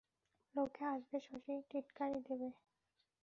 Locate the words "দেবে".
2.27-2.49